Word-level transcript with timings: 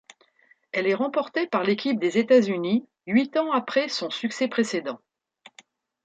Elle 0.71 0.87
est 0.87 0.95
remportée 0.95 1.45
par 1.45 1.61
l'équipe 1.63 1.99
des 1.99 2.17
États-Unis, 2.17 2.87
huit 3.05 3.37
ans 3.37 3.51
après 3.51 3.87
son 3.87 4.09
succès 4.09 4.47
précédent. 4.47 4.99